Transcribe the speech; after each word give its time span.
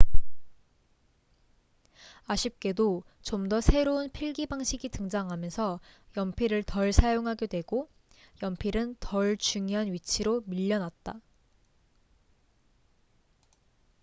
아쉽게도 2.25 3.03
좀 3.21 3.47
더 3.47 3.61
새로운 3.61 4.09
필기 4.09 4.47
방식이 4.47 4.89
등장하면서 4.89 5.79
연필을 6.17 6.63
덜 6.63 6.91
사용하게 6.91 7.45
되고 7.45 7.87
연필은 8.41 8.95
덜 8.99 9.37
중요한 9.37 9.93
위치로 9.93 10.41
밀려났다 10.47 11.19